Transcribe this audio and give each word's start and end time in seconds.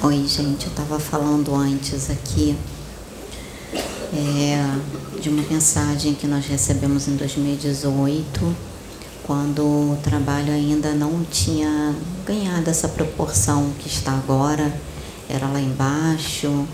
Oi, 0.00 0.28
gente, 0.28 0.66
eu 0.66 0.70
estava 0.70 1.00
falando 1.00 1.52
antes 1.56 2.08
aqui 2.08 2.56
é, 4.14 5.20
de 5.20 5.28
uma 5.28 5.42
mensagem 5.42 6.14
que 6.14 6.24
nós 6.24 6.46
recebemos 6.46 7.08
em 7.08 7.16
2018, 7.16 8.56
quando 9.24 9.62
o 9.64 9.98
trabalho 10.00 10.52
ainda 10.52 10.92
não 10.92 11.24
tinha 11.24 11.92
ganhado 12.24 12.70
essa 12.70 12.86
proporção 12.86 13.72
que 13.80 13.88
está 13.88 14.12
agora, 14.12 14.72
era 15.28 15.48
lá 15.48 15.60
embaixo, 15.60 16.64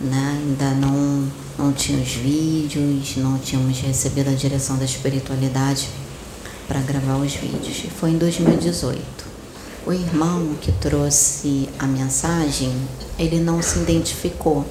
né? 0.00 0.40
ainda 0.40 0.70
não, 0.74 1.28
não 1.58 1.72
tinha 1.72 2.00
os 2.00 2.12
vídeos, 2.12 3.16
não 3.16 3.38
tínhamos 3.38 3.76
recebido 3.80 4.30
a 4.30 4.34
direção 4.34 4.76
da 4.76 4.84
espiritualidade 4.84 5.88
para 6.68 6.80
gravar 6.82 7.16
os 7.16 7.34
vídeos. 7.34 7.82
E 7.84 7.90
foi 7.90 8.10
em 8.10 8.18
2018. 8.18 9.27
O 9.88 9.92
irmão 9.94 10.54
que 10.60 10.70
trouxe 10.70 11.66
a 11.78 11.86
mensagem, 11.86 12.70
ele 13.18 13.40
não 13.40 13.62
se 13.62 13.78
identificou, 13.78 14.66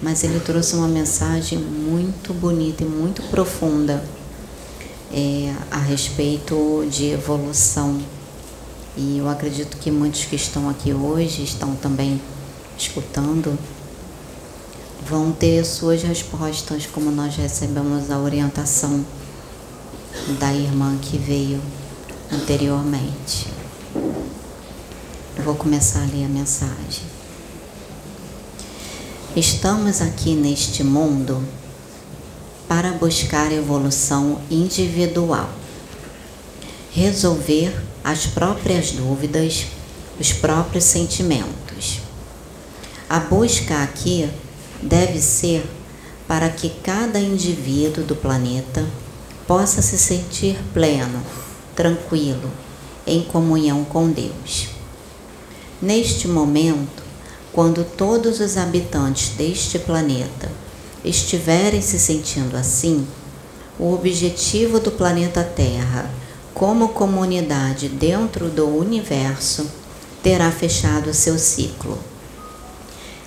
mas 0.00 0.22
ele 0.22 0.38
trouxe 0.38 0.76
uma 0.76 0.86
mensagem 0.86 1.58
muito 1.58 2.32
bonita 2.32 2.84
e 2.84 2.86
muito 2.86 3.22
profunda 3.22 4.04
é, 5.12 5.52
a 5.68 5.78
respeito 5.78 6.86
de 6.88 7.06
evolução. 7.06 8.00
E 8.96 9.18
eu 9.18 9.28
acredito 9.28 9.78
que 9.78 9.90
muitos 9.90 10.26
que 10.26 10.36
estão 10.36 10.70
aqui 10.70 10.92
hoje 10.92 11.42
estão 11.42 11.74
também 11.74 12.22
escutando 12.78 13.58
vão 15.04 15.32
ter 15.32 15.64
suas 15.64 16.04
respostas, 16.04 16.86
como 16.86 17.10
nós 17.10 17.34
recebemos 17.34 18.12
a 18.12 18.18
orientação 18.20 19.04
da 20.38 20.54
irmã 20.54 20.96
que 21.02 21.18
veio 21.18 21.60
anteriormente. 22.32 23.65
Eu 25.36 25.44
vou 25.44 25.54
começar 25.54 26.00
a 26.00 26.06
ler 26.06 26.24
a 26.24 26.28
mensagem. 26.28 27.04
Estamos 29.36 30.00
aqui 30.00 30.34
neste 30.34 30.82
mundo 30.82 31.46
para 32.66 32.92
buscar 32.92 33.52
evolução 33.52 34.40
individual, 34.50 35.50
resolver 36.90 37.70
as 38.02 38.24
próprias 38.24 38.92
dúvidas, 38.92 39.66
os 40.18 40.32
próprios 40.32 40.84
sentimentos. 40.84 42.00
A 43.06 43.20
busca 43.20 43.82
aqui 43.82 44.30
deve 44.82 45.20
ser 45.20 45.68
para 46.26 46.48
que 46.48 46.70
cada 46.82 47.20
indivíduo 47.20 48.04
do 48.04 48.16
planeta 48.16 48.86
possa 49.46 49.82
se 49.82 49.98
sentir 49.98 50.56
pleno, 50.72 51.22
tranquilo, 51.74 52.50
em 53.06 53.22
comunhão 53.22 53.84
com 53.84 54.08
Deus. 54.08 54.75
Neste 55.80 56.26
momento, 56.26 57.02
quando 57.52 57.84
todos 57.84 58.40
os 58.40 58.56
habitantes 58.56 59.30
deste 59.36 59.78
planeta 59.78 60.50
estiverem 61.04 61.82
se 61.82 61.98
sentindo 61.98 62.56
assim, 62.56 63.06
o 63.78 63.92
objetivo 63.92 64.80
do 64.80 64.90
planeta 64.90 65.44
Terra, 65.44 66.10
como 66.54 66.88
comunidade 66.88 67.88
dentro 67.90 68.48
do 68.48 68.66
universo, 68.66 69.66
terá 70.22 70.50
fechado 70.50 71.12
seu 71.12 71.38
ciclo. 71.38 71.98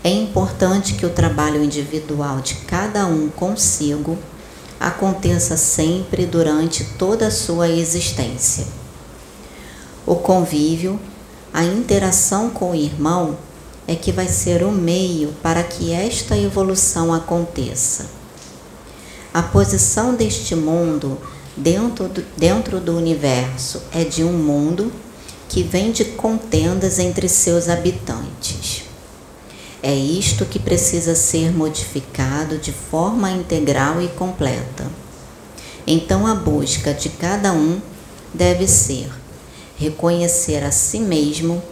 É 0.04 0.10
importante 0.10 0.96
que 0.96 1.06
o 1.06 1.12
trabalho 1.12 1.64
individual 1.64 2.40
de 2.40 2.56
cada 2.56 3.06
um 3.06 3.30
consigo 3.30 4.18
aconteça 4.80 5.56
sempre 5.56 6.26
durante 6.26 6.84
toda 6.98 7.28
a 7.28 7.32
sua 7.32 7.70
existência. 7.70 8.66
O 10.06 10.16
convívio 10.16 11.00
a 11.54 11.64
interação 11.64 12.50
com 12.50 12.72
o 12.72 12.76
irmão 12.76 13.38
é 13.88 13.96
que 13.96 14.12
vai 14.12 14.28
ser 14.28 14.64
o 14.64 14.72
meio 14.72 15.34
para 15.42 15.64
que 15.64 15.92
esta 15.92 16.38
evolução 16.38 17.14
aconteça. 17.14 18.06
A 19.34 19.42
posição 19.42 20.14
deste 20.14 20.56
mundo 20.56 21.18
dentro 21.58 22.08
do, 22.08 22.24
dentro 22.38 22.80
do 22.80 22.96
universo 22.96 23.82
é 23.92 24.04
de 24.04 24.24
um 24.24 24.34
mundo 24.34 24.92
que 25.48 25.64
vem 25.64 25.92
de 25.92 26.06
contendas 26.06 27.00
entre 27.00 27.28
seus 27.28 27.68
habitantes. 27.68 28.84
É 29.82 29.94
isto 29.94 30.46
que 30.46 30.60
precisa 30.60 31.16
ser 31.16 31.52
modificado 31.52 32.58
de 32.58 32.72
forma 32.72 33.32
integral 33.32 34.02
e 34.02 34.08
completa. 34.10 34.86
Então, 35.88 36.28
a 36.28 36.36
busca 36.36 36.94
de 36.94 37.10
cada 37.10 37.52
um 37.54 37.82
deve 38.34 38.68
ser 38.68 39.10
reconhecer 39.80 40.62
a 40.64 40.72
si 40.72 41.00
mesmo, 41.00 41.64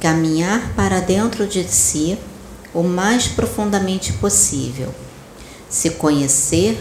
caminhar 0.00 0.74
para 0.74 0.98
dentro 0.98 1.46
de 1.46 1.62
si 1.68 2.18
o 2.74 2.82
mais 2.82 3.28
profundamente 3.28 4.12
possível, 4.14 4.92
se 5.70 5.90
conhecer 5.90 6.76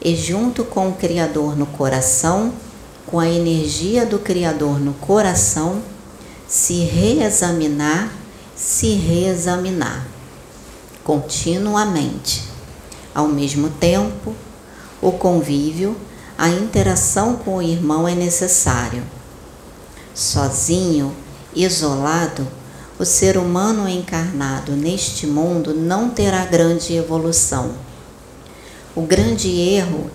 e, 0.00 0.14
junto 0.14 0.64
com 0.64 0.88
o 0.88 0.94
Criador 0.94 1.56
no 1.56 1.66
coração, 1.66 2.52
com 3.04 3.18
a 3.18 3.28
energia 3.28 4.06
do 4.06 4.20
Criador 4.20 4.78
no 4.78 4.94
coração, 4.94 5.82
se 6.46 6.84
reexaminar, 6.84 8.12
se 8.54 8.92
reexaminar 8.92 10.06
continuamente. 11.02 12.44
Ao 13.12 13.26
mesmo 13.26 13.68
tempo, 13.68 14.34
o 15.00 15.10
convívio, 15.10 15.96
a 16.38 16.48
interação 16.48 17.34
com 17.36 17.56
o 17.56 17.62
irmão 17.62 18.06
é 18.06 18.14
necessário 18.14 19.02
Sozinho, 20.14 21.14
isolado, 21.54 22.46
o 22.98 23.04
ser 23.04 23.38
humano 23.38 23.88
encarnado 23.88 24.72
neste 24.72 25.26
mundo 25.26 25.72
não 25.72 26.10
terá 26.10 26.44
grande 26.44 26.94
evolução. 26.94 27.72
O 28.94 29.02
grande 29.02 29.48
erro, 29.50 30.10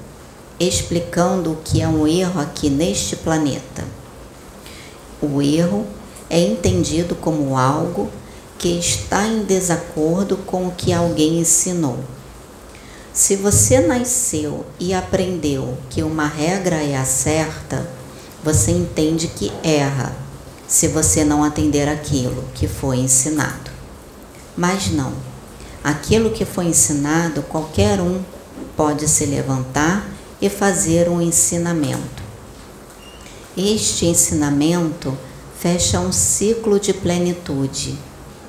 explicando 0.59 1.53
o 1.53 1.55
que 1.57 1.81
é 1.81 1.87
um 1.87 2.07
erro 2.07 2.39
aqui 2.39 2.69
neste 2.69 3.15
planeta. 3.15 3.83
O 5.19 5.41
erro 5.41 5.85
é 6.29 6.39
entendido 6.39 7.15
como 7.15 7.57
algo 7.57 8.09
que 8.59 8.77
está 8.77 9.25
em 9.25 9.43
desacordo 9.43 10.37
com 10.37 10.67
o 10.67 10.71
que 10.71 10.93
alguém 10.93 11.39
ensinou. 11.39 11.97
Se 13.11 13.35
você 13.35 13.79
nasceu 13.79 14.63
e 14.79 14.93
aprendeu 14.93 15.75
que 15.89 16.03
uma 16.03 16.27
regra 16.27 16.75
é 16.75 16.95
a 16.95 17.03
certa, 17.03 17.96
você 18.47 18.71
entende 18.71 19.27
que 19.27 19.51
erra 19.61 20.15
se 20.65 20.87
você 20.87 21.25
não 21.25 21.43
atender 21.43 21.89
aquilo 21.89 22.45
que 22.55 22.65
foi 22.65 22.95
ensinado. 22.95 23.69
Mas 24.55 24.89
não. 24.89 25.11
Aquilo 25.83 26.29
que 26.29 26.45
foi 26.45 26.67
ensinado, 26.67 27.43
qualquer 27.43 27.99
um 27.99 28.21
pode 28.77 29.05
se 29.09 29.25
levantar 29.25 30.07
e 30.41 30.49
fazer 30.49 31.09
um 31.09 31.21
ensinamento. 31.21 32.23
Este 33.57 34.05
ensinamento 34.05 35.17
fecha 35.59 35.99
um 35.99 36.13
ciclo 36.13 36.79
de 36.79 36.93
plenitude 36.93 37.99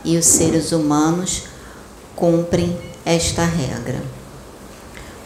e 0.04 0.16
os 0.16 0.26
seres 0.26 0.70
humanos 0.70 1.42
cumprem 2.14 2.78
esta 3.04 3.44
regra. 3.44 4.00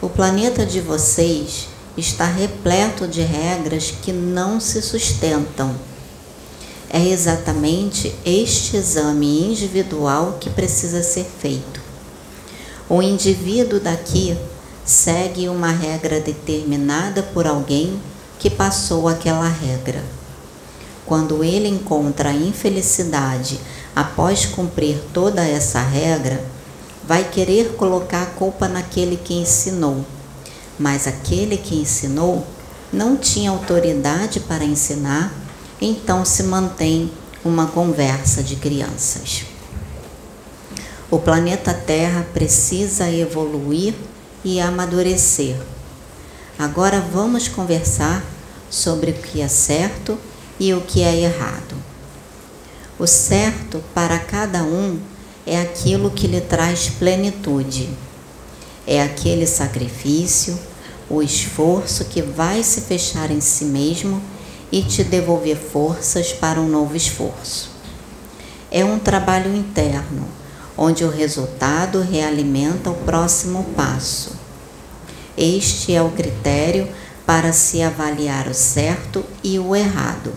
O 0.01 0.09
planeta 0.09 0.65
de 0.65 0.81
vocês 0.81 1.67
está 1.97 2.25
repleto 2.25 3.07
de 3.07 3.21
regras 3.21 3.93
que 4.01 4.11
não 4.11 4.59
se 4.59 4.81
sustentam. 4.81 5.75
É 6.89 7.07
exatamente 7.07 8.13
este 8.25 8.77
exame 8.77 9.51
individual 9.51 10.37
que 10.39 10.49
precisa 10.49 11.03
ser 11.03 11.25
feito. 11.25 11.81
O 12.89 13.01
indivíduo 13.01 13.79
daqui 13.79 14.37
segue 14.85 15.47
uma 15.49 15.71
regra 15.71 16.19
determinada 16.19 17.23
por 17.23 17.47
alguém 17.47 17.99
que 18.39 18.49
passou 18.49 19.07
aquela 19.07 19.47
regra. 19.47 20.03
Quando 21.05 21.43
ele 21.43 21.67
encontra 21.67 22.29
a 22.29 22.35
infelicidade 22.35 23.59
após 23.95 24.45
cumprir 24.45 24.99
toda 25.13 25.43
essa 25.43 25.81
regra, 25.81 26.43
vai 27.07 27.23
querer 27.23 27.75
colocar 27.75 28.23
a 28.23 28.27
culpa 28.27 28.67
naquele 28.67 29.17
que 29.17 29.33
ensinou 29.33 30.05
mas 30.79 31.07
aquele 31.07 31.57
que 31.57 31.75
ensinou 31.75 32.45
não 32.91 33.17
tinha 33.17 33.49
autoridade 33.49 34.39
para 34.39 34.63
ensinar, 34.63 35.33
então 35.81 36.23
se 36.23 36.43
mantém 36.43 37.11
uma 37.43 37.67
conversa 37.67 38.41
de 38.41 38.55
crianças. 38.55 39.45
O 41.09 41.19
planeta 41.19 41.73
Terra 41.73 42.25
precisa 42.33 43.09
evoluir 43.09 43.93
e 44.43 44.59
amadurecer. 44.59 45.55
Agora 46.57 46.99
vamos 46.99 47.47
conversar 47.47 48.23
sobre 48.69 49.11
o 49.11 49.13
que 49.13 49.41
é 49.41 49.47
certo 49.47 50.17
e 50.59 50.73
o 50.73 50.81
que 50.81 51.03
é 51.03 51.15
errado. 51.15 51.75
O 52.97 53.07
certo 53.07 53.83
para 53.93 54.19
cada 54.19 54.63
um 54.63 54.99
é 55.45 55.59
aquilo 55.61 56.09
que 56.11 56.27
lhe 56.27 56.41
traz 56.41 56.89
plenitude 56.89 57.89
é 58.85 59.01
aquele 59.01 59.47
sacrifício, 59.47 60.57
o 61.09 61.21
esforço 61.21 62.05
que 62.05 62.21
vai 62.21 62.63
se 62.63 62.81
fechar 62.81 63.31
em 63.31 63.41
si 63.41 63.65
mesmo 63.65 64.21
e 64.71 64.81
te 64.81 65.03
devolver 65.03 65.57
forças 65.57 66.33
para 66.33 66.59
um 66.59 66.67
novo 66.67 66.95
esforço. 66.95 67.71
É 68.71 68.83
um 68.83 68.97
trabalho 68.97 69.55
interno, 69.55 70.27
onde 70.77 71.03
o 71.03 71.09
resultado 71.09 72.01
realimenta 72.01 72.89
o 72.89 72.95
próximo 72.95 73.63
passo. 73.75 74.31
Este 75.37 75.93
é 75.93 76.01
o 76.01 76.09
critério 76.09 76.87
para 77.25 77.53
se 77.53 77.81
avaliar 77.81 78.47
o 78.47 78.53
certo 78.53 79.23
e 79.43 79.59
o 79.59 79.75
errado. 79.75 80.33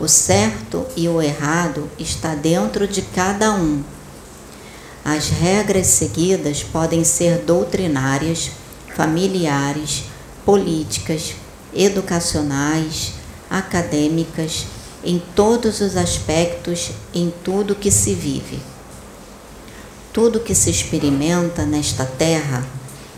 O 0.00 0.06
certo 0.06 0.86
e 0.96 1.08
o 1.08 1.20
errado 1.20 1.90
está 1.98 2.34
dentro 2.34 2.86
de 2.86 3.02
cada 3.02 3.52
um. 3.52 3.82
As 5.10 5.30
regras 5.30 5.86
seguidas 5.86 6.62
podem 6.62 7.02
ser 7.02 7.38
doutrinárias, 7.38 8.50
familiares, 8.94 10.04
políticas, 10.44 11.34
educacionais, 11.74 13.14
acadêmicas, 13.48 14.66
em 15.02 15.18
todos 15.34 15.80
os 15.80 15.96
aspectos, 15.96 16.90
em 17.14 17.32
tudo 17.42 17.74
que 17.74 17.90
se 17.90 18.12
vive. 18.12 18.60
Tudo 20.12 20.40
que 20.40 20.54
se 20.54 20.68
experimenta 20.68 21.64
nesta 21.64 22.04
terra 22.04 22.66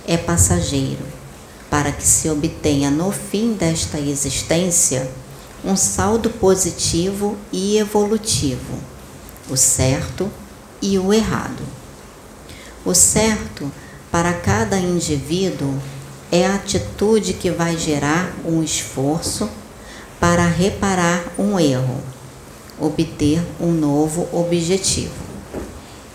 é 0.06 0.16
passageiro, 0.16 1.04
para 1.68 1.90
que 1.90 2.06
se 2.06 2.30
obtenha 2.30 2.88
no 2.88 3.10
fim 3.10 3.54
desta 3.54 3.98
existência 3.98 5.10
um 5.64 5.74
saldo 5.74 6.30
positivo 6.30 7.36
e 7.50 7.78
evolutivo, 7.78 8.78
o 9.50 9.56
certo 9.56 10.30
e 10.80 10.96
o 10.96 11.12
errado. 11.12 11.79
O 12.84 12.94
certo 12.94 13.70
para 14.10 14.32
cada 14.32 14.78
indivíduo 14.78 15.74
é 16.32 16.46
a 16.46 16.54
atitude 16.54 17.34
que 17.34 17.50
vai 17.50 17.76
gerar 17.76 18.32
um 18.44 18.62
esforço 18.62 19.48
para 20.18 20.46
reparar 20.46 21.22
um 21.38 21.58
erro, 21.58 22.00
obter 22.78 23.42
um 23.60 23.70
novo 23.70 24.28
objetivo. 24.32 25.12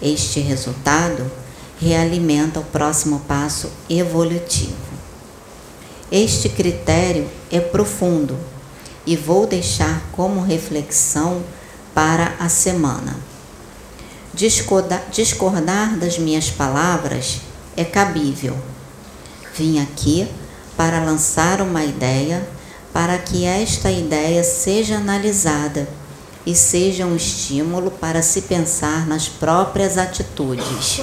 Este 0.02 0.40
resultado 0.40 1.32
realimenta 1.80 2.60
o 2.60 2.64
próximo 2.64 3.22
passo 3.28 3.70
evolutivo. 3.90 4.74
Este 6.12 6.50
critério 6.50 7.28
é 7.52 7.60
profundo 7.60 8.38
e 9.06 9.16
vou 9.16 9.46
deixar 9.46 10.02
como 10.12 10.42
reflexão 10.42 11.44
para 11.94 12.36
a 12.40 12.50
semana. 12.50 13.35
Discordar, 14.36 15.98
das 15.98 16.20
minhas 16.20 16.50
palavras 16.50 17.40
é 17.78 17.86
cabível. 17.86 18.58
Vim 19.56 19.80
aqui 19.80 20.28
para 20.76 21.02
lançar 21.02 21.62
uma 21.62 21.86
ideia 21.86 22.46
para 22.92 23.18
que 23.18 23.46
esta 23.46 23.90
ideia 23.90 24.44
seja 24.44 24.98
analisada 24.98 25.88
e 26.46 26.54
seja 26.54 27.06
um 27.06 27.16
estímulo 27.16 27.90
para 27.90 28.22
se 28.22 28.42
pensar 28.42 29.08
nas 29.08 29.30
próprias 29.30 29.98
atitudes, 29.98 31.02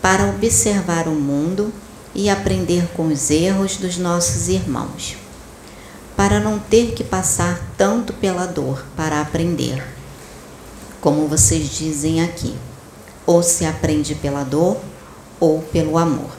para 0.00 0.28
observar 0.28 1.06
o 1.06 1.14
mundo 1.14 1.72
e 2.12 2.28
aprender 2.28 2.88
com 2.96 3.06
os 3.06 3.30
erros 3.30 3.76
dos 3.76 3.96
nossos 3.98 4.48
irmãos, 4.48 5.16
para 6.16 6.40
não 6.40 6.58
ter 6.58 6.92
que 6.92 7.04
passar 7.04 7.60
tanto 7.78 8.12
pela 8.12 8.46
dor 8.46 8.84
para 8.96 9.20
aprender. 9.20 10.01
Como 11.02 11.26
vocês 11.26 11.68
dizem 11.68 12.22
aqui, 12.22 12.54
ou 13.26 13.42
se 13.42 13.66
aprende 13.66 14.14
pela 14.14 14.44
dor 14.44 14.78
ou 15.40 15.60
pelo 15.60 15.98
amor. 15.98 16.30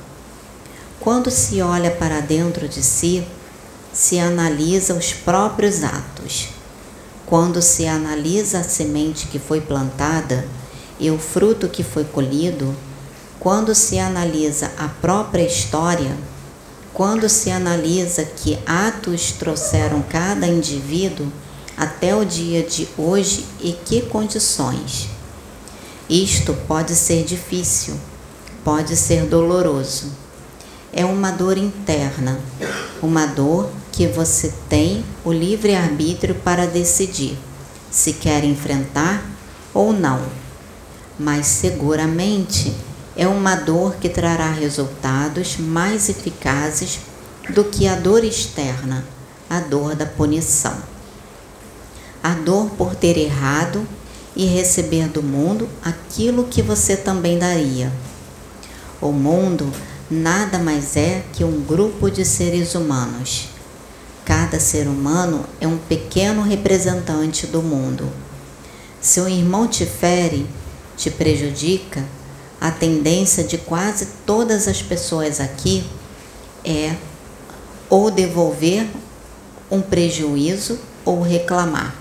Quando 1.02 1.30
se 1.30 1.62
olha 1.62 1.92
para 1.92 2.22
dentro 2.22 2.70
de 2.70 2.82
si, 2.82 3.28
se 3.92 4.20
analisa 4.20 4.94
os 4.94 5.12
próprios 5.12 5.84
atos. 5.84 6.48
Quando 7.26 7.62
se 7.62 7.86
analisa 7.86 8.60
a 8.60 8.64
semente 8.64 9.28
que 9.28 9.38
foi 9.38 9.60
plantada 9.60 10.48
e 10.98 11.12
o 11.12 11.20
fruto 11.20 11.68
que 11.68 11.84
foi 11.84 12.06
colhido, 12.06 12.74
quando 13.42 13.76
se 13.76 14.00
analisa 14.00 14.72
a 14.78 14.88
própria 14.88 15.46
história, 15.46 16.16
quando 16.94 17.28
se 17.28 17.52
analisa 17.52 18.24
que 18.24 18.58
atos 18.66 19.34
trouxeram 19.34 20.02
cada 20.02 20.48
indivíduo 20.48 21.28
até 21.76 22.16
o 22.16 22.24
dia 22.24 22.64
de 22.64 22.88
hoje 22.98 23.46
e 23.60 23.74
que 23.74 24.02
condições. 24.02 25.10
Isto 26.10 26.54
pode 26.68 26.96
ser 26.96 27.24
difícil, 27.24 27.96
pode 28.64 28.96
ser 28.96 29.26
doloroso. 29.26 30.12
É 30.92 31.04
uma 31.04 31.32
dor 31.32 31.58
interna, 31.58 32.40
uma 33.02 33.26
dor 33.26 33.70
que 33.92 34.08
você 34.08 34.54
tem 34.70 35.04
o 35.24 35.32
livre-arbítrio 35.32 36.36
para 36.36 36.68
decidir 36.68 37.38
se 37.90 38.14
quer 38.14 38.44
enfrentar 38.44 39.24
ou 39.74 39.94
não. 39.94 40.22
Mas 41.18 41.48
seguramente 41.48 42.74
é 43.16 43.28
uma 43.28 43.56
dor 43.56 43.96
que 43.96 44.10
trará 44.10 44.52
resultados 44.52 45.58
mais 45.58 46.10
eficazes 46.10 47.00
do 47.50 47.64
que 47.64 47.88
a 47.88 47.96
dor 47.96 48.24
externa, 48.24 49.06
a 49.50 49.60
dor 49.60 49.96
da 49.96 50.06
punição. 50.06 50.93
A 52.24 52.34
dor 52.34 52.72
por 52.72 52.96
ter 52.96 53.18
errado 53.18 53.86
e 54.36 54.46
receber 54.46 55.10
do 55.10 55.22
mundo 55.22 55.70
aquilo 55.84 56.46
que 56.46 56.62
você 56.64 56.98
também 56.98 57.38
daria. 57.38 57.92
O 59.00 59.12
mundo 59.12 59.70
nada 60.10 60.58
mais 60.58 60.96
é 60.96 61.24
que 61.34 61.44
um 61.44 61.62
grupo 61.62 62.10
de 62.10 62.24
seres 62.24 62.74
humanos 62.74 63.54
Cada 64.26 64.58
ser 64.58 64.88
humano 64.88 65.46
é 65.60 65.68
um 65.68 65.78
pequeno 65.78 66.44
representante 66.44 67.46
do 67.46 67.62
mundo. 67.62 68.10
Se 69.02 69.20
um 69.20 69.28
irmão 69.28 69.68
te 69.68 69.86
fere, 69.86 70.48
te 70.96 71.12
prejudica, 71.12 72.06
a 72.60 72.72
tendência 72.72 73.44
de 73.44 73.58
quase 73.58 74.08
todas 74.26 74.70
as 74.70 74.82
pessoas 74.82 75.42
aqui 75.42 75.84
é 76.64 76.96
ou 77.90 78.10
devolver 78.10 78.88
um 79.70 79.82
prejuízo 79.82 80.80
ou 81.04 81.22
reclamar. 81.22 81.94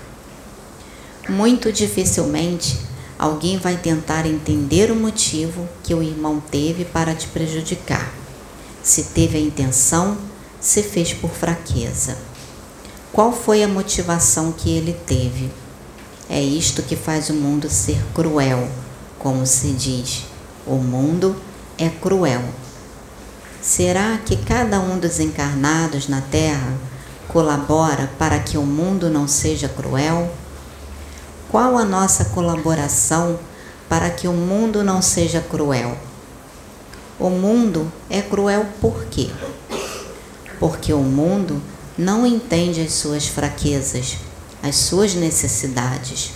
Muito 1.29 1.71
dificilmente 1.71 2.77
alguém 3.17 3.57
vai 3.57 3.77
tentar 3.77 4.25
entender 4.25 4.91
o 4.91 4.95
motivo 4.95 5.69
que 5.81 5.93
o 5.93 6.03
irmão 6.03 6.43
teve 6.51 6.83
para 6.83 7.15
te 7.15 7.27
prejudicar. 7.27 8.11
Se 8.83 9.03
teve 9.03 9.37
a 9.37 9.41
intenção, 9.41 10.17
se 10.59 10.83
fez 10.83 11.13
por 11.13 11.31
fraqueza. 11.31 12.17
Qual 13.13 13.31
foi 13.31 13.63
a 13.63 13.69
motivação 13.69 14.51
que 14.51 14.69
ele 14.69 14.91
teve? 15.05 15.49
É 16.29 16.41
isto 16.41 16.83
que 16.83 16.97
faz 16.97 17.29
o 17.29 17.33
mundo 17.33 17.69
ser 17.69 18.03
cruel, 18.13 18.67
como 19.17 19.45
se 19.45 19.71
diz. 19.71 20.23
O 20.67 20.75
mundo 20.75 21.37
é 21.77 21.89
cruel. 21.89 22.43
Será 23.61 24.17
que 24.17 24.35
cada 24.35 24.81
um 24.81 24.99
dos 24.99 25.21
encarnados 25.21 26.09
na 26.09 26.19
Terra 26.19 26.73
colabora 27.29 28.11
para 28.19 28.39
que 28.39 28.57
o 28.57 28.63
mundo 28.63 29.09
não 29.09 29.25
seja 29.25 29.69
cruel? 29.69 30.29
Qual 31.53 31.77
a 31.77 31.85
nossa 31.85 32.25
colaboração 32.25 33.39
para 33.87 34.09
que 34.09 34.27
o 34.27 34.33
mundo 34.33 34.83
não 34.83 35.03
seja 35.03 35.39
cruel? 35.39 35.95
O 37.19 37.29
mundo 37.29 37.93
é 38.09 38.23
cruel 38.23 38.65
por 38.81 39.05
quê? 39.05 39.29
porque 40.59 40.91
o 40.91 41.03
mundo 41.03 41.61
não 41.95 42.25
entende 42.25 42.81
as 42.81 42.93
suas 42.93 43.27
fraquezas, 43.27 44.15
as 44.63 44.77
suas 44.77 45.13
necessidades. 45.13 46.31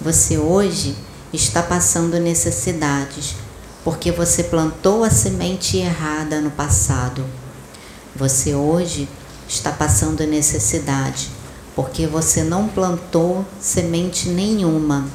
Você 0.00 0.36
hoje 0.36 0.96
está 1.32 1.62
passando 1.62 2.18
necessidades 2.18 3.36
porque 3.84 4.10
você 4.10 4.42
plantou 4.42 5.04
a 5.04 5.10
semente 5.10 5.76
errada 5.76 6.40
no 6.40 6.50
passado. 6.50 7.24
Você 8.16 8.56
hoje 8.56 9.08
está 9.48 9.70
passando 9.70 10.26
necessidade 10.26 11.30
porque 11.74 12.06
você 12.06 12.42
não 12.42 12.68
plantou 12.68 13.44
semente 13.60 14.28
nenhuma. 14.28 15.06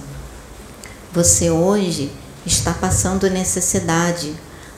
Você 1.14 1.50
hoje 1.50 2.12
está 2.46 2.74
passando 2.74 3.30
necessidade 3.30 4.34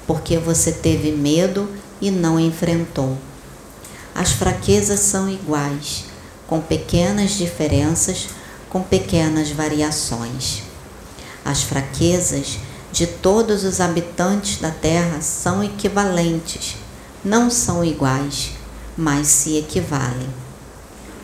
porque 0.06 0.38
você 0.38 0.72
teve 0.72 1.12
medo 1.12 1.70
e 2.02 2.12
não 2.12 2.40
enfrentou. 2.40 3.18
As 4.14 4.32
fraquezas 4.32 5.00
são 5.00 5.30
iguais, 5.30 6.06
com 6.48 6.60
pequenas 6.60 7.32
diferenças, 7.32 8.28
com 8.70 8.82
pequenas 8.82 9.52
variações. 9.52 10.64
As 11.46 11.64
fraquezas 11.64 12.58
de 12.92 13.08
todos 13.08 13.64
os 13.64 13.80
habitantes 13.80 14.60
da 14.60 14.72
Terra 14.72 15.22
são 15.22 15.64
equivalentes, 15.64 16.76
não 17.24 17.50
são 17.50 17.84
iguais, 17.84 18.52
mas 18.98 19.28
se 19.28 19.58
equivalem. 19.58 20.49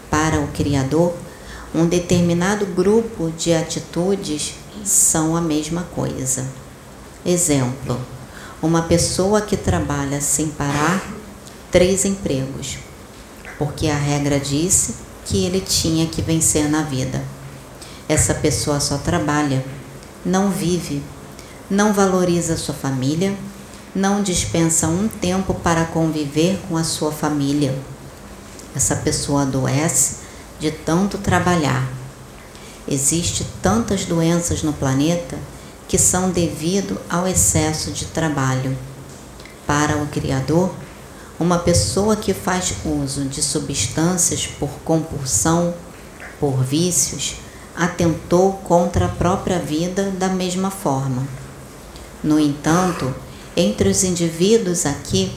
Para 0.09 0.39
o 0.39 0.47
Criador, 0.49 1.13
um 1.73 1.85
determinado 1.85 2.65
grupo 2.65 3.31
de 3.31 3.53
atitudes 3.53 4.53
são 4.83 5.35
a 5.35 5.41
mesma 5.41 5.83
coisa. 5.95 6.45
Exemplo: 7.25 7.99
uma 8.61 8.83
pessoa 8.83 9.41
que 9.41 9.57
trabalha 9.57 10.21
sem 10.21 10.47
parar 10.47 11.05
três 11.71 12.05
empregos, 12.05 12.77
porque 13.57 13.87
a 13.87 13.97
regra 13.97 14.39
disse 14.39 14.95
que 15.25 15.45
ele 15.45 15.59
tinha 15.61 16.05
que 16.07 16.21
vencer 16.21 16.69
na 16.69 16.83
vida. 16.83 17.23
Essa 18.07 18.33
pessoa 18.33 18.79
só 18.79 18.97
trabalha, 18.97 19.65
não 20.23 20.51
vive 20.51 21.01
não 21.69 21.93
valoriza 21.93 22.57
sua 22.57 22.75
família, 22.75 23.35
não 23.93 24.21
dispensa 24.21 24.87
um 24.87 25.07
tempo 25.07 25.53
para 25.53 25.85
conviver 25.85 26.59
com 26.67 26.77
a 26.77 26.83
sua 26.83 27.11
família. 27.11 27.75
Essa 28.75 28.95
pessoa 28.97 29.43
adoece 29.43 30.17
de 30.59 30.71
tanto 30.71 31.17
trabalhar. 31.17 31.87
Existem 32.87 33.47
tantas 33.61 34.05
doenças 34.05 34.61
no 34.61 34.73
planeta 34.73 35.37
que 35.87 35.97
são 35.97 36.29
devido 36.29 36.99
ao 37.09 37.27
excesso 37.27 37.91
de 37.91 38.05
trabalho. 38.05 38.77
Para 39.65 39.97
o 39.97 40.07
Criador, 40.07 40.71
uma 41.39 41.59
pessoa 41.59 42.15
que 42.15 42.33
faz 42.33 42.73
uso 42.85 43.25
de 43.25 43.41
substâncias 43.41 44.47
por 44.47 44.69
compulsão, 44.83 45.73
por 46.39 46.63
vícios, 46.63 47.35
atentou 47.75 48.53
contra 48.63 49.05
a 49.05 49.09
própria 49.09 49.59
vida 49.59 50.11
da 50.11 50.29
mesma 50.29 50.71
forma. 50.71 51.27
No 52.23 52.39
entanto, 52.39 53.13
entre 53.55 53.89
os 53.89 54.03
indivíduos 54.03 54.85
aqui, 54.85 55.31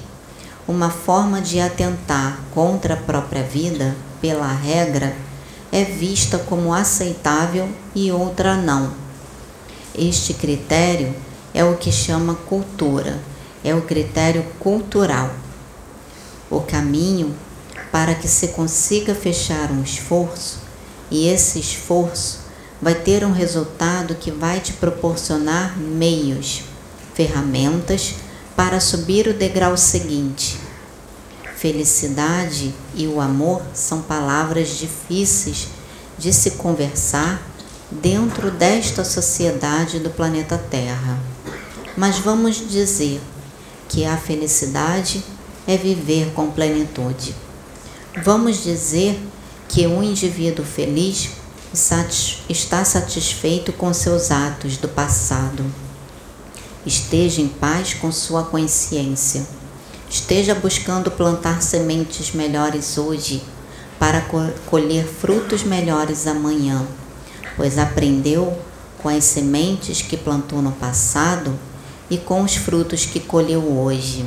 uma 0.68 0.90
forma 0.90 1.40
de 1.40 1.58
atentar 1.58 2.38
contra 2.52 2.92
a 2.92 2.98
própria 2.98 3.42
vida, 3.42 3.96
pela 4.20 4.52
regra, 4.52 5.16
é 5.72 5.82
vista 5.82 6.37
como 6.38 6.75
aceitável 6.75 7.66
e 7.94 8.12
outra 8.12 8.54
não. 8.54 8.92
Este 9.94 10.34
critério 10.34 11.14
é 11.54 11.64
o 11.64 11.76
que 11.78 11.90
chama 11.90 12.34
cultura, 12.34 13.18
é 13.64 13.75
o 13.75 13.80
critério 13.80 14.44
cultural. 14.60 15.30
O 16.50 16.60
caminho 16.60 17.34
para 17.90 18.14
que 18.14 18.28
se 18.28 18.48
consiga 18.48 19.14
fechar 19.14 19.70
um 19.70 19.82
esforço, 19.82 20.58
e 21.10 21.28
esse 21.28 21.58
esforço 21.58 22.40
vai 22.80 22.94
ter 22.94 23.25
um 23.25 23.32
resultado 23.32 24.14
que 24.14 24.30
vai 24.30 24.60
te 24.60 24.75
proporcionar 24.75 25.78
meios, 25.78 26.62
ferramentas 27.14 28.14
para 28.58 28.80
subir 28.80 29.28
o 29.28 29.32
degrau 29.32 29.76
seguinte. 29.76 30.58
Felicidade 31.56 32.74
e 32.92 33.06
o 33.06 33.20
amor 33.20 33.62
são 33.72 34.02
palavras 34.02 34.70
difíceis 34.70 35.68
de 36.18 36.32
se 36.32 36.50
conversar 36.50 37.40
dentro 37.88 38.50
desta 38.50 39.04
sociedade 39.04 40.00
do 40.00 40.10
planeta 40.10 40.58
Terra. 40.58 41.20
Mas 41.96 42.18
vamos 42.18 42.56
dizer 42.68 43.20
que 43.88 44.04
a 44.04 44.16
felicidade 44.16 45.22
é 45.64 45.76
viver 45.76 46.32
com 46.32 46.50
plenitude. 46.50 47.36
Vamos 48.24 48.64
dizer 48.64 49.22
que 49.68 49.86
um 49.86 50.02
indivíduo 50.02 50.64
feliz 50.64 51.30
está 52.48 52.84
satisfeito 52.84 53.72
com 53.72 53.94
seus 53.94 54.32
atos 54.32 54.76
do 54.78 54.88
passado. 54.88 55.88
Esteja 56.87 57.40
em 57.40 57.49
paz 57.49 57.94
com 57.94 58.11
sua 58.11 58.44
consciência. 58.44 59.47
Esteja 60.08 60.54
buscando 60.54 61.11
plantar 61.11 61.62
sementes 61.62 62.32
melhores 62.32 62.97
hoje 62.97 63.42
para 63.99 64.25
colher 64.66 65.04
frutos 65.06 65.62
melhores 65.62 66.26
amanhã 66.26 66.87
pois 67.58 67.76
aprendeu 67.76 68.56
com 69.02 69.08
as 69.08 69.25
sementes 69.25 70.00
que 70.00 70.16
plantou 70.16 70.62
no 70.62 70.70
passado 70.70 71.52
e 72.08 72.16
com 72.16 72.42
os 72.42 72.54
frutos 72.54 73.04
que 73.04 73.18
colheu 73.18 73.61
hoje. 73.61 74.25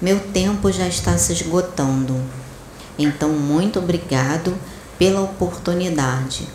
Meu 0.00 0.20
tempo 0.20 0.70
já 0.70 0.86
está 0.86 1.18
se 1.18 1.32
esgotando. 1.32 2.16
Então, 2.96 3.30
muito 3.30 3.80
obrigado 3.80 4.56
pela 4.96 5.20
oportunidade. 5.20 6.48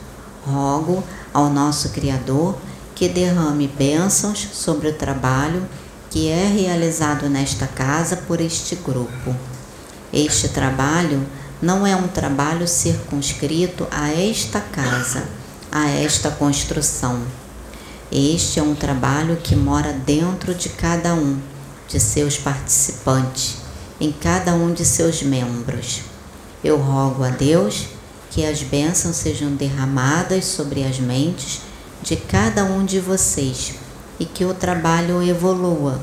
Rogo 0.45 1.03
ao 1.33 1.49
nosso 1.49 1.89
Criador 1.89 2.55
que 3.01 3.09
derrame 3.09 3.67
bênçãos 3.67 4.47
sobre 4.53 4.89
o 4.89 4.93
trabalho 4.93 5.67
que 6.11 6.29
é 6.29 6.45
realizado 6.45 7.27
nesta 7.27 7.65
casa 7.65 8.15
por 8.15 8.39
este 8.39 8.75
grupo. 8.75 9.35
Este 10.13 10.47
trabalho 10.49 11.25
não 11.59 11.87
é 11.87 11.95
um 11.95 12.07
trabalho 12.07 12.67
circunscrito 12.67 13.87
a 13.89 14.11
esta 14.11 14.59
casa 14.59 15.23
a 15.71 15.89
esta 15.89 16.29
construção. 16.29 17.19
Este 18.11 18.59
é 18.59 18.63
um 18.63 18.75
trabalho 18.75 19.37
que 19.37 19.55
mora 19.55 19.93
dentro 19.93 20.53
de 20.53 20.69
cada 20.69 21.15
um 21.15 21.39
de 21.87 21.99
seus 21.99 22.37
participantes, 22.37 23.55
em 23.99 24.11
cada 24.11 24.53
um 24.53 24.71
de 24.71 24.85
seus 24.85 25.23
membros. 25.23 26.01
Eu 26.63 26.77
rogo 26.77 27.23
a 27.23 27.29
Deus 27.29 27.87
que 28.29 28.45
as 28.45 28.61
bênçãos 28.61 29.15
sejam 29.15 29.55
derramadas 29.55 30.45
sobre 30.45 30.83
as 30.83 30.99
mentes 30.99 31.70
de 32.01 32.15
cada 32.15 32.63
um 32.63 32.85
de 32.85 32.99
vocês 32.99 33.75
e 34.19 34.25
que 34.25 34.45
o 34.45 34.53
trabalho 34.53 35.21
evolua 35.21 36.01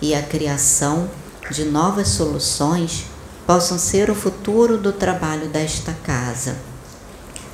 e 0.00 0.14
a 0.14 0.22
criação 0.22 1.10
de 1.50 1.64
novas 1.64 2.08
soluções 2.08 3.04
possam 3.46 3.78
ser 3.78 4.10
o 4.10 4.14
futuro 4.14 4.78
do 4.78 4.92
trabalho 4.92 5.48
desta 5.48 5.92
casa 6.04 6.70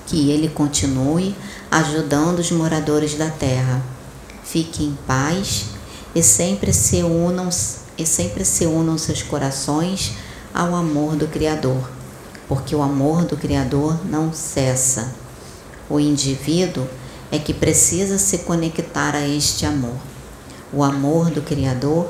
que 0.07 0.31
ele 0.31 0.49
continue 0.49 1.35
ajudando 1.71 2.39
os 2.39 2.51
moradores 2.51 3.15
da 3.15 3.29
terra. 3.29 3.83
Fique 4.45 4.85
em 4.85 4.97
paz 5.07 5.67
e 6.15 6.23
sempre 6.23 6.73
se 6.73 7.03
unam 7.03 7.49
e 7.99 8.07
sempre 8.07 8.45
se 8.45 8.65
unam 8.65 8.97
seus 8.97 9.23
corações 9.23 10.15
ao 10.55 10.75
amor 10.75 11.17
do 11.17 11.27
Criador, 11.27 11.91
porque 12.49 12.75
o 12.75 12.83
amor 12.83 13.25
do 13.25 13.37
Criador 13.37 13.99
não 14.07 14.33
cessa. 14.33 15.13
O 15.89 15.99
indivíduo 15.99 16.87
é 17.37 17.39
que 17.39 17.53
precisa 17.53 18.19
se 18.19 18.39
conectar 18.39 19.15
a 19.15 19.27
este 19.27 19.67
amor. 19.67 19.97
O 20.73 20.83
amor 20.83 21.31
do 21.31 21.43
Criador 21.43 22.09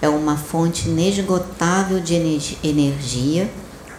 é 0.00 0.08
uma 0.08 0.36
fonte 0.36 0.88
inesgotável 0.88 2.00
de 2.00 2.14
energia, 2.62 3.50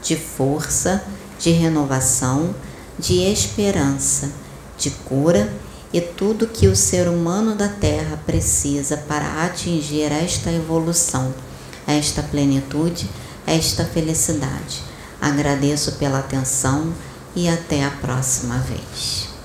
de 0.01 0.15
força, 0.15 1.03
de 1.39 1.51
renovação 1.51 2.53
de 2.99 3.19
esperança, 3.31 4.31
de 4.77 4.89
cura 4.89 5.53
e 5.93 6.01
tudo 6.01 6.47
que 6.47 6.67
o 6.67 6.75
ser 6.75 7.07
humano 7.07 7.55
da 7.55 7.67
Terra 7.67 8.19
precisa 8.25 8.97
para 8.97 9.45
atingir 9.45 10.11
esta 10.11 10.51
evolução, 10.51 11.33
esta 11.85 12.23
plenitude, 12.23 13.07
esta 13.45 13.85
felicidade. 13.85 14.81
Agradeço 15.21 15.93
pela 15.93 16.19
atenção 16.19 16.93
e 17.35 17.47
até 17.47 17.85
a 17.85 17.91
próxima 17.91 18.57
vez. 18.59 19.36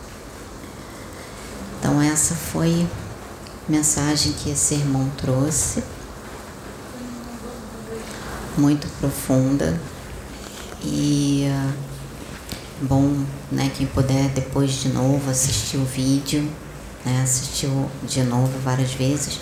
Então, 1.82 2.00
essa 2.00 2.32
foi 2.36 2.86
a 3.68 3.72
mensagem 3.72 4.32
que 4.34 4.50
esse 4.50 4.74
irmão 4.74 5.10
trouxe, 5.16 5.82
muito 8.56 8.86
profunda. 9.00 9.80
E 10.84 11.48
bom, 12.82 13.24
né, 13.50 13.68
quem 13.76 13.84
puder 13.88 14.28
depois 14.28 14.74
de 14.74 14.90
novo 14.90 15.28
assistir 15.28 15.76
o 15.76 15.84
vídeo, 15.84 16.48
né, 17.04 17.20
assistir 17.20 17.68
de 18.04 18.22
novo 18.22 18.56
várias 18.60 18.92
vezes, 18.92 19.40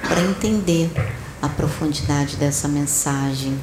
para 0.00 0.22
entender 0.22 0.90
a 1.42 1.48
profundidade 1.50 2.36
dessa 2.36 2.68
mensagem, 2.68 3.60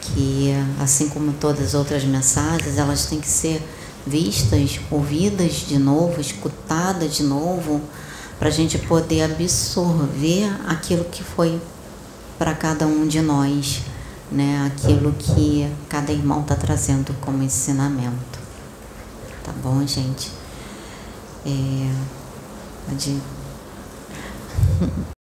que 0.00 0.50
assim 0.80 1.10
como 1.10 1.34
todas 1.34 1.62
as 1.62 1.74
outras 1.74 2.04
mensagens, 2.04 2.78
elas 2.78 3.04
têm 3.04 3.20
que 3.20 3.28
ser 3.28 3.62
vistas, 4.06 4.80
ouvidas 4.90 5.64
de 5.66 5.78
novo, 5.78 6.20
escutadas 6.20 7.14
de 7.14 7.22
novo, 7.22 7.80
para 8.38 8.48
a 8.48 8.52
gente 8.52 8.78
poder 8.78 9.22
absorver 9.22 10.50
aquilo 10.66 11.04
que 11.04 11.22
foi 11.22 11.60
para 12.38 12.54
cada 12.54 12.86
um 12.86 13.06
de 13.06 13.20
nós 13.20 13.82
né, 14.30 14.66
aquilo 14.66 15.12
que 15.12 15.70
cada 15.88 16.12
irmão 16.12 16.42
está 16.42 16.56
trazendo 16.56 17.14
como 17.20 17.42
ensinamento. 17.42 18.38
Tá 19.44 19.52
bom, 19.62 19.86
gente? 19.86 20.30
É, 21.46 21.94
pode 22.88 23.20